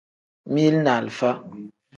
Mili 0.53 0.79
ni 0.81 0.89
alifa. 0.97 1.29